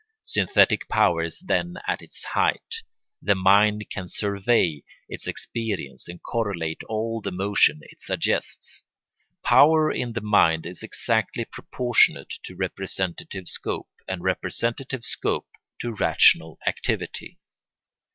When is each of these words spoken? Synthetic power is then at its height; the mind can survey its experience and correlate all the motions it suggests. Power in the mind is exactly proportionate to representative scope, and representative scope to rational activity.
Synthetic 0.23 0.89
power 0.89 1.21
is 1.21 1.41
then 1.45 1.75
at 1.87 2.01
its 2.01 2.23
height; 2.23 2.81
the 3.21 3.35
mind 3.35 3.85
can 3.91 4.07
survey 4.07 4.81
its 5.07 5.27
experience 5.27 6.07
and 6.07 6.23
correlate 6.23 6.81
all 6.89 7.21
the 7.21 7.29
motions 7.29 7.81
it 7.83 8.01
suggests. 8.01 8.83
Power 9.43 9.91
in 9.91 10.13
the 10.13 10.21
mind 10.21 10.65
is 10.65 10.81
exactly 10.81 11.45
proportionate 11.45 12.33
to 12.45 12.55
representative 12.55 13.47
scope, 13.47 13.89
and 14.07 14.23
representative 14.23 15.05
scope 15.05 15.45
to 15.81 15.93
rational 15.93 16.57
activity. 16.65 17.37